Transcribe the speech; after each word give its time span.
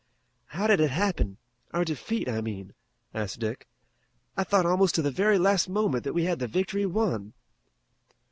"How 0.47 0.65
did 0.65 0.79
it 0.79 0.89
happen? 0.89 1.37
Our 1.75 1.85
defeat, 1.85 2.27
I 2.27 2.41
mean," 2.41 2.73
asked 3.13 3.37
Dick. 3.39 3.67
"I 4.35 4.43
thought 4.43 4.65
almost 4.65 4.95
to 4.95 5.03
the 5.03 5.11
very 5.11 5.37
last 5.37 5.69
moment 5.69 6.05
that 6.05 6.13
we 6.15 6.23
had 6.23 6.39
the 6.39 6.47
victory 6.47 6.87
won." 6.87 7.33